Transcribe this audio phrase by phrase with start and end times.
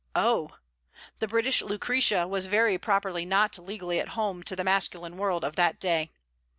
[0.15, 0.49] Oh!
[1.19, 5.55] The British Lucretia was very properly not legally at home to the masculine world of
[5.57, 6.09] that day.